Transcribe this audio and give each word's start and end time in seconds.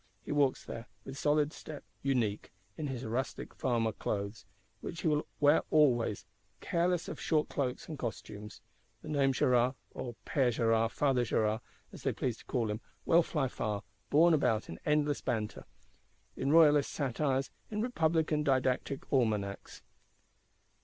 He 0.23 0.31
walks 0.31 0.65
there, 0.65 0.87
with 1.05 1.15
solid 1.15 1.53
step; 1.53 1.83
unique, 2.01 2.51
"in 2.75 2.87
his 2.87 3.05
rustic 3.05 3.53
farmer 3.53 3.91
clothes;" 3.91 4.47
which 4.79 5.01
he 5.01 5.07
will 5.07 5.27
wear 5.39 5.61
always; 5.69 6.25
careless 6.59 7.07
of 7.07 7.21
short 7.21 7.49
cloaks 7.49 7.87
and 7.87 7.99
costumes. 7.99 8.61
The 9.03 9.09
name 9.09 9.31
Gérard, 9.31 9.75
or 9.91 10.15
"Père 10.25 10.49
Gérard, 10.59 10.89
Father 10.89 11.23
Gérard," 11.23 11.61
as 11.93 12.01
they 12.01 12.13
please 12.13 12.37
to 12.37 12.45
call 12.45 12.71
him, 12.71 12.81
will 13.05 13.21
fly 13.21 13.47
far; 13.47 13.83
borne 14.09 14.33
about 14.33 14.69
in 14.69 14.79
endless 14.87 15.21
banter; 15.21 15.65
in 16.35 16.51
Royalist 16.51 16.91
satires, 16.91 17.51
in 17.69 17.83
Republican 17.83 18.41
didactic 18.41 19.03
Almanacks. 19.13 19.83